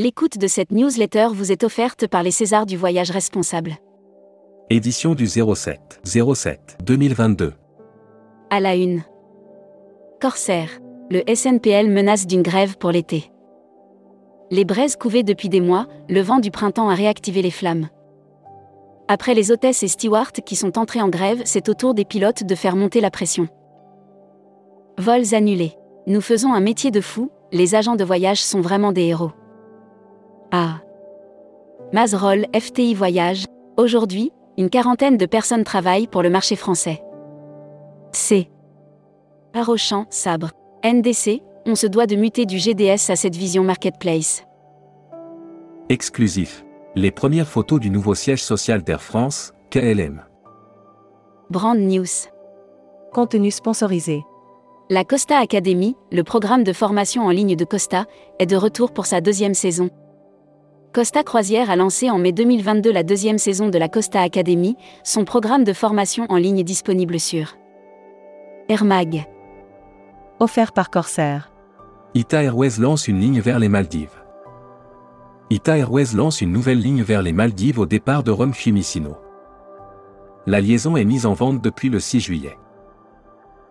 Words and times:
L'écoute 0.00 0.38
de 0.38 0.46
cette 0.46 0.70
newsletter 0.70 1.26
vous 1.32 1.50
est 1.50 1.64
offerte 1.64 2.06
par 2.06 2.22
les 2.22 2.30
Césars 2.30 2.66
du 2.66 2.76
voyage 2.76 3.10
responsable. 3.10 3.78
Édition 4.70 5.16
du 5.16 5.26
07 5.26 6.00
07 6.04 6.78
2022. 6.84 7.52
À 8.48 8.60
la 8.60 8.76
une. 8.76 9.02
Corsair. 10.20 10.68
Le 11.10 11.22
SNPL 11.26 11.90
menace 11.90 12.28
d'une 12.28 12.42
grève 12.42 12.78
pour 12.78 12.92
l'été. 12.92 13.32
Les 14.52 14.64
braises 14.64 14.94
couvées 14.94 15.24
depuis 15.24 15.48
des 15.48 15.60
mois, 15.60 15.88
le 16.08 16.20
vent 16.20 16.38
du 16.38 16.52
printemps 16.52 16.90
a 16.90 16.94
réactivé 16.94 17.42
les 17.42 17.50
flammes. 17.50 17.88
Après 19.08 19.34
les 19.34 19.50
hôtesses 19.50 19.82
et 19.82 19.88
stewards 19.88 20.30
qui 20.30 20.54
sont 20.54 20.78
entrés 20.78 21.02
en 21.02 21.08
grève, 21.08 21.42
c'est 21.44 21.68
au 21.68 21.74
tour 21.74 21.94
des 21.94 22.04
pilotes 22.04 22.44
de 22.44 22.54
faire 22.54 22.76
monter 22.76 23.00
la 23.00 23.10
pression. 23.10 23.48
Vols 24.96 25.34
annulés. 25.34 25.76
Nous 26.06 26.20
faisons 26.20 26.52
un 26.52 26.60
métier 26.60 26.92
de 26.92 27.00
fou, 27.00 27.32
les 27.50 27.74
agents 27.74 27.96
de 27.96 28.04
voyage 28.04 28.44
sont 28.44 28.60
vraiment 28.60 28.92
des 28.92 29.06
héros. 29.06 29.32
Ah. 30.50 30.80
Mazerol, 31.92 32.46
FTI 32.54 32.94
Voyage. 32.94 33.44
Aujourd'hui, 33.76 34.32
une 34.56 34.70
quarantaine 34.70 35.16
de 35.16 35.26
personnes 35.26 35.64
travaillent 35.64 36.06
pour 36.06 36.22
le 36.22 36.30
marché 36.30 36.56
français. 36.56 37.02
C. 38.12 38.50
Parochamp, 39.52 40.06
Sabre. 40.10 40.50
NDC, 40.84 41.42
on 41.66 41.74
se 41.74 41.86
doit 41.86 42.06
de 42.06 42.16
muter 42.16 42.46
du 42.46 42.58
GDS 42.58 43.10
à 43.10 43.16
cette 43.16 43.36
vision 43.36 43.62
marketplace. 43.62 44.44
Exclusif. 45.88 46.64
Les 46.94 47.10
premières 47.10 47.48
photos 47.48 47.80
du 47.80 47.90
nouveau 47.90 48.14
siège 48.14 48.42
social 48.42 48.82
d'Air 48.82 49.02
France, 49.02 49.52
KLM. 49.70 50.24
Brand 51.50 51.78
News. 51.78 52.06
Contenu 53.12 53.50
sponsorisé. 53.50 54.22
La 54.90 55.04
Costa 55.04 55.38
Academy, 55.38 55.96
le 56.10 56.24
programme 56.24 56.64
de 56.64 56.72
formation 56.72 57.26
en 57.26 57.30
ligne 57.30 57.56
de 57.56 57.64
Costa, 57.64 58.06
est 58.38 58.46
de 58.46 58.56
retour 58.56 58.92
pour 58.92 59.04
sa 59.06 59.20
deuxième 59.20 59.54
saison. 59.54 59.90
Costa 60.94 61.22
Croisière 61.22 61.68
a 61.70 61.76
lancé 61.76 62.10
en 62.10 62.18
mai 62.18 62.32
2022 62.32 62.90
la 62.90 63.02
deuxième 63.02 63.36
saison 63.36 63.68
de 63.68 63.76
la 63.78 63.90
Costa 63.90 64.22
Academy, 64.22 64.74
son 65.04 65.26
programme 65.26 65.62
de 65.62 65.74
formation 65.74 66.24
en 66.30 66.36
ligne 66.36 66.64
disponible 66.64 67.20
sur 67.20 67.56
Air 68.70 68.84
Mag. 68.84 69.26
Offert 70.40 70.72
par 70.72 70.88
Corsair. 70.88 71.52
Ita 72.14 72.42
Airways 72.42 72.80
lance 72.80 73.06
une 73.06 73.20
ligne 73.20 73.40
vers 73.40 73.58
les 73.58 73.68
Maldives. 73.68 74.16
Ita 75.50 75.76
Airways 75.76 76.14
lance 76.14 76.40
une 76.40 76.52
nouvelle 76.52 76.80
ligne 76.80 77.02
vers 77.02 77.20
les 77.20 77.34
Maldives 77.34 77.78
au 77.78 77.86
départ 77.86 78.22
de 78.22 78.30
Rome 78.30 78.54
Fiumicino. 78.54 79.16
La 80.46 80.62
liaison 80.62 80.96
est 80.96 81.04
mise 81.04 81.26
en 81.26 81.34
vente 81.34 81.60
depuis 81.60 81.90
le 81.90 82.00
6 82.00 82.20
juillet. 82.20 82.56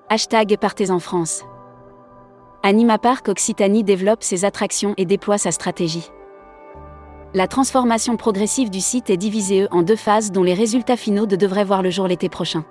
Hashtag 0.09 0.55
Partez 0.61 0.91
en 0.91 0.99
France. 0.99 1.43
Anima 2.61 2.99
Park 2.99 3.27
Occitanie 3.27 3.83
développe 3.83 4.23
ses 4.23 4.45
attractions 4.45 4.93
et 4.97 5.05
déploie 5.05 5.39
sa 5.39 5.51
stratégie. 5.51 6.11
La 7.33 7.47
transformation 7.47 8.15
progressive 8.15 8.69
du 8.69 8.79
site 8.79 9.09
est 9.09 9.17
divisée 9.17 9.67
en 9.71 9.81
deux 9.81 9.97
phases 9.97 10.31
dont 10.31 10.43
les 10.43 10.53
résultats 10.53 10.95
finaux 10.95 11.25
devraient 11.25 11.65
voir 11.65 11.81
le 11.81 11.89
jour 11.89 12.07
l'été 12.07 12.29
prochain. 12.29 12.63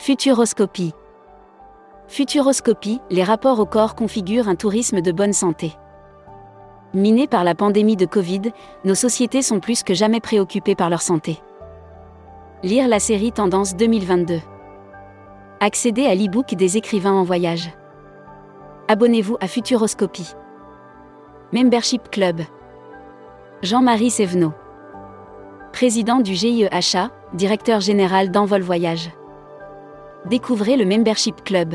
Futuroscopie. 0.00 0.92
Futuroscopie, 2.08 3.00
les 3.08 3.22
rapports 3.22 3.60
au 3.60 3.66
corps 3.66 3.94
configurent 3.94 4.48
un 4.48 4.56
tourisme 4.56 5.00
de 5.00 5.12
bonne 5.12 5.32
santé. 5.32 5.72
Minés 6.92 7.28
par 7.28 7.44
la 7.44 7.54
pandémie 7.54 7.96
de 7.96 8.06
Covid, 8.06 8.52
nos 8.84 8.94
sociétés 8.94 9.42
sont 9.42 9.60
plus 9.60 9.84
que 9.84 9.94
jamais 9.94 10.20
préoccupées 10.20 10.74
par 10.74 10.90
leur 10.90 11.02
santé. 11.02 11.40
Lire 12.64 12.88
la 12.88 12.98
série 12.98 13.32
Tendance 13.32 13.76
2022. 13.76 14.40
Accéder 15.60 16.06
à 16.06 16.14
l'e-book 16.14 16.54
des 16.54 16.76
écrivains 16.76 17.14
en 17.14 17.22
voyage. 17.22 17.70
Abonnez-vous 18.88 19.36
à 19.40 19.46
Futuroscopie. 19.46 20.34
Membership 21.52 22.10
Club. 22.10 22.42
Jean-Marie 23.62 24.10
Sévenot. 24.10 24.52
Président 25.72 26.20
du 26.20 26.34
GIEHA, 26.34 27.10
directeur 27.32 27.80
général 27.80 28.30
d'Envol 28.30 28.60
Voyage. 28.60 29.10
Découvrez 30.26 30.76
le 30.76 30.84
Membership 30.84 31.42
Club. 31.42 31.74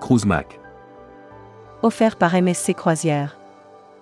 Cruise 0.00 0.26
Mac. 0.26 0.60
Offert 1.82 2.16
par 2.16 2.34
MSC 2.34 2.74
Croisière. 2.74 3.38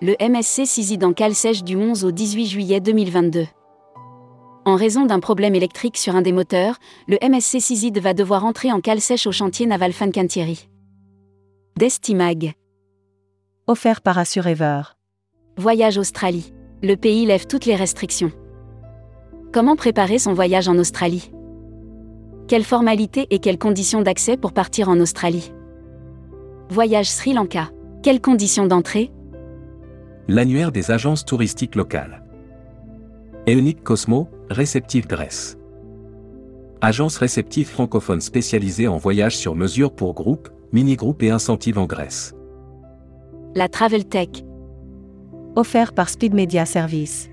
Le 0.03 0.17
MSC 0.21 0.67
saisit 0.67 0.99
dans 0.99 1.13
cale 1.13 1.37
sèche 1.37 1.63
du 1.63 1.77
11 1.77 2.05
au 2.05 2.11
18 2.11 2.47
juillet 2.47 2.81
2022. 2.81 3.47
En 4.65 4.75
raison 4.75 5.07
d'un 5.07 5.21
problème 5.21 5.55
électrique 5.55 5.97
sur 5.97 6.17
un 6.17 6.23
des 6.23 6.33
moteurs, 6.33 6.79
le 7.07 7.19
MSC 7.23 7.61
Sizid 7.61 7.99
va 8.01 8.15
devoir 8.15 8.45
entrer 8.45 8.73
en 8.73 8.81
cale 8.81 9.01
sèche 9.01 9.29
au 9.29 9.33
chantier 9.33 9.67
naval 9.67 9.93
Fincantieri. 9.93 10.69
Destimag. 11.77 12.55
Offert 13.69 14.01
par 14.01 14.19
Assurever. 14.19 14.98
Voyage 15.59 15.99
Australie. 15.99 16.55
Le 16.85 16.95
pays 16.95 17.27
lève 17.27 17.49
toutes 17.49 17.67
les 17.67 17.75
restrictions. 17.75 18.31
Comment 19.53 19.75
préparer 19.75 20.21
son 20.21 20.33
voyage 20.33 20.69
en 20.69 20.79
Australie? 20.79 21.33
Quelles 22.47 22.63
formalités 22.63 23.27
et 23.31 23.41
quelles 23.41 23.59
conditions 23.59 24.01
d'accès 24.01 24.37
pour 24.37 24.53
partir 24.53 24.89
en 24.89 25.01
Australie? 25.01 25.53
Voyage 26.71 27.11
Sri 27.11 27.33
Lanka. 27.33 27.71
Quelles 28.05 28.21
conditions 28.21 28.67
d'entrée? 28.67 29.11
L'annuaire 30.29 30.71
des 30.71 30.93
agences 30.93 31.25
touristiques 31.25 31.75
locales. 31.75 32.23
Eonic 33.49 33.83
Cosmo, 33.83 34.29
réceptive 34.51 35.09
Grèce. 35.09 35.59
Agence 36.83 37.17
réceptive 37.17 37.67
francophone 37.67 38.21
spécialisée 38.21 38.87
en 38.87 38.97
voyage 38.97 39.37
sur 39.37 39.57
mesure 39.57 39.93
pour 39.93 40.15
groupes, 40.15 40.51
mini-groupes 40.71 41.25
et 41.25 41.31
incentives 41.31 41.81
en 41.81 41.87
Grèce. 41.87 42.33
La 43.57 43.69
Travel 43.69 44.05
Tech. 44.05 44.29
Offert 45.59 45.93
par 45.93 46.09
Speed 46.09 46.35
Media 46.35 46.65
Service. 46.65 47.29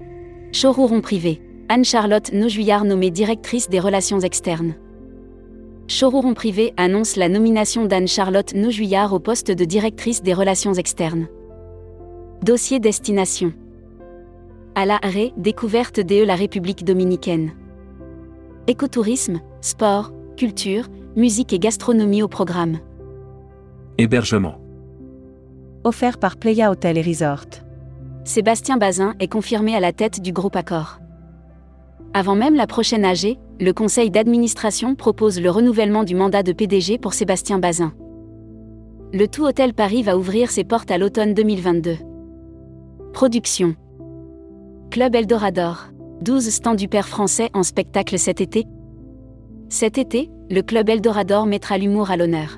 Showroom 0.52 1.04
privé. 1.04 1.44
Anne-Charlotte 1.70 2.34
Nojuillard 2.34 2.84
nommée 2.84 3.12
directrice 3.12 3.70
des 3.70 3.80
relations 3.80 4.20
externes. 4.20 4.74
Showroom 5.88 6.34
privé 6.34 6.74
annonce 6.76 7.18
la 7.18 7.30
nomination 7.30 7.86
d'Anne-Charlotte 7.86 8.56
Nojuillard 8.56 9.14
au 9.14 9.20
poste 9.20 9.52
de 9.52 9.64
directrice 9.64 10.24
des 10.24 10.34
relations 10.34 10.74
externes. 10.74 11.28
Dossier 12.42 12.80
destination. 12.80 13.54
À 14.74 14.88
la 14.88 14.98
Ré, 15.04 15.32
découverte 15.38 16.00
DE 16.00 16.26
la 16.26 16.34
République 16.34 16.84
dominicaine. 16.84 17.52
Écotourisme, 18.66 19.40
sport, 19.62 20.12
culture, 20.36 20.88
musique 21.16 21.54
et 21.54 21.60
gastronomie 21.60 22.24
au 22.24 22.28
programme. 22.28 22.80
Hébergement. 24.00 24.56
Offert 25.84 26.18
par 26.18 26.38
Playa 26.38 26.72
Hotel 26.72 26.98
et 26.98 27.04
Resort. 27.04 27.65
Sébastien 28.28 28.78
Bazin 28.78 29.14
est 29.20 29.28
confirmé 29.28 29.76
à 29.76 29.80
la 29.80 29.94
tête 29.94 30.20
du 30.20 30.34
groupe 30.34 30.56
Accor. 30.56 31.00
Avant 32.16 32.34
même 32.34 32.56
la 32.56 32.66
prochaine 32.66 33.06
AG, 33.06 33.38
le 33.60 33.72
conseil 33.72 34.10
d'administration 34.10 34.96
propose 34.96 35.40
le 35.40 35.52
renouvellement 35.52 36.04
du 36.04 36.16
mandat 36.16 36.42
de 36.42 36.52
PDG 36.52 36.98
pour 36.98 37.14
Sébastien 37.14 37.60
Bazin. 37.60 37.94
Le 39.14 39.28
Tout 39.28 39.44
Hôtel 39.44 39.76
Paris 39.76 40.02
va 40.02 40.18
ouvrir 40.18 40.50
ses 40.50 40.64
portes 40.64 40.90
à 40.90 40.98
l'automne 40.98 41.36
2022. 41.36 41.98
Production. 43.14 43.76
Club 44.90 45.14
Eldorador. 45.14 45.90
12 46.22 46.50
stands 46.50 46.74
du 46.74 46.88
père 46.88 47.08
français 47.08 47.52
en 47.54 47.62
spectacle 47.62 48.18
cet 48.18 48.42
été. 48.42 48.66
Cet 49.70 50.00
été, 50.00 50.32
le 50.50 50.64
Club 50.64 50.90
Eldorador 50.90 51.46
mettra 51.46 51.78
l'humour 51.78 52.10
à 52.10 52.18
l'honneur. 52.18 52.58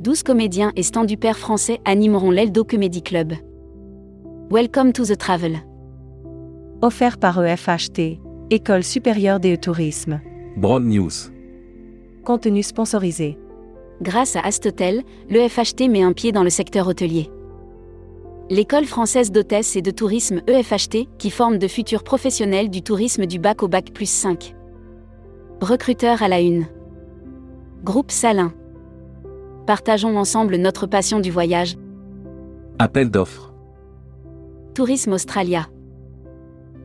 12 0.00 0.24
comédiens 0.24 0.72
et 0.74 0.82
stands 0.82 1.04
du 1.04 1.16
père 1.16 1.38
français 1.38 1.78
animeront 1.84 2.32
l'Eldo 2.32 2.64
Comedy 2.64 3.02
Club. 3.02 3.34
Welcome 4.52 4.92
to 4.94 5.04
the 5.04 5.16
travel. 5.16 5.58
Offert 6.82 7.18
par 7.18 7.40
EFHT, 7.40 8.18
École 8.50 8.82
supérieure 8.82 9.38
des 9.38 9.56
tourisme. 9.56 10.20
Broad 10.56 10.82
News. 10.82 11.30
Contenu 12.24 12.64
sponsorisé. 12.64 13.38
Grâce 14.02 14.34
à 14.34 14.40
Astotel, 14.40 15.04
l'EFHT 15.28 15.88
met 15.88 16.02
un 16.02 16.12
pied 16.12 16.32
dans 16.32 16.42
le 16.42 16.50
secteur 16.50 16.88
hôtelier. 16.88 17.30
L'école 18.50 18.86
française 18.86 19.30
d'hôtesse 19.30 19.76
et 19.76 19.82
de 19.82 19.92
tourisme 19.92 20.40
EFHT, 20.48 21.06
qui 21.16 21.30
forme 21.30 21.58
de 21.58 21.68
futurs 21.68 22.02
professionnels 22.02 22.70
du 22.70 22.82
tourisme 22.82 23.26
du 23.26 23.38
bac 23.38 23.62
au 23.62 23.68
bac 23.68 23.92
plus 23.94 24.10
5. 24.10 24.56
Recruteur 25.60 26.24
à 26.24 26.28
la 26.28 26.40
une. 26.40 26.66
Groupe 27.84 28.10
Salin. 28.10 28.52
Partageons 29.68 30.16
ensemble 30.16 30.56
notre 30.56 30.88
passion 30.88 31.20
du 31.20 31.30
voyage. 31.30 31.76
Appel 32.80 33.12
d'offres. 33.12 33.49
Tourisme 34.74 35.12
Australia. 35.12 35.68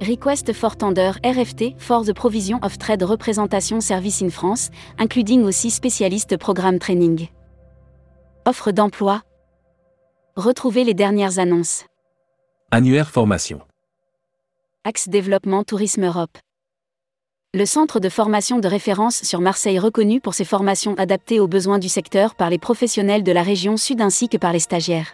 Request 0.01 0.53
for 0.53 0.75
Tender 0.75 1.11
RFT 1.23 1.75
for 1.77 2.03
the 2.03 2.13
Provision 2.13 2.57
of 2.63 2.77
Trade 2.79 3.03
Representation 3.03 3.79
Service 3.79 4.21
in 4.21 4.29
France, 4.29 4.71
including 4.99 5.43
aussi 5.43 5.69
spécialiste 5.69 6.37
programme 6.37 6.79
training. 6.79 7.27
Offre 8.45 8.71
d'emploi. 8.71 9.21
Retrouvez 10.35 10.83
les 10.83 10.95
dernières 10.95 11.37
annonces. 11.37 11.85
Annuaire 12.71 13.09
formation. 13.09 13.61
Axe 14.83 15.07
Développement 15.07 15.63
Tourisme 15.63 16.05
Europe. 16.05 16.37
Le 17.53 17.65
centre 17.65 17.99
de 17.99 18.09
formation 18.09 18.57
de 18.57 18.67
référence 18.67 19.21
sur 19.21 19.41
Marseille 19.41 19.79
reconnu 19.79 20.19
pour 20.19 20.33
ses 20.33 20.43
formations 20.43 20.95
adaptées 20.95 21.39
aux 21.39 21.47
besoins 21.47 21.79
du 21.79 21.87
secteur 21.87 22.33
par 22.33 22.49
les 22.49 22.57
professionnels 22.57 23.23
de 23.23 23.31
la 23.31 23.43
région 23.43 23.77
sud 23.77 24.01
ainsi 24.01 24.27
que 24.27 24.37
par 24.37 24.51
les 24.53 24.59
stagiaires. 24.59 25.13